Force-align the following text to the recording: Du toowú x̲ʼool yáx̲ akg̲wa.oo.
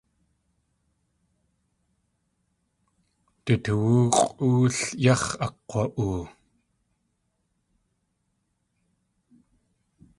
Du 3.45 3.53
toowú 3.63 3.97
x̲ʼool 4.15 4.75
yáx̲ 5.03 5.25
akg̲wa.oo. 5.45 6.19